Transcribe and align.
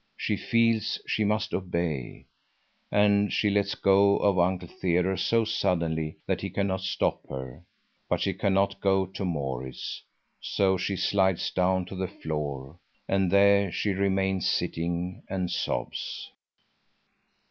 She 0.17 0.35
feels 0.35 0.99
she 1.05 1.23
must 1.23 1.53
obey. 1.53 2.25
And 2.91 3.31
she 3.31 3.51
lets 3.51 3.75
go 3.75 4.17
of 4.17 4.39
Uncle 4.39 4.67
Theodore 4.67 5.15
so 5.15 5.45
suddenly 5.45 6.17
that 6.25 6.41
he 6.41 6.49
cannot 6.49 6.81
stop 6.81 7.21
her, 7.29 7.63
but 8.09 8.19
she 8.19 8.33
cannot 8.33 8.81
go 8.81 9.05
to 9.05 9.23
Maurits; 9.23 10.01
so 10.39 10.75
she 10.75 10.95
slides 10.95 11.51
down 11.51 11.85
to 11.85 11.95
the 11.95 12.07
floor 12.07 12.79
and 13.07 13.29
there 13.31 13.71
she 13.71 13.91
remains 13.93 14.49
sitting 14.49 15.21
and 15.29 15.51
sobs. 15.51 16.31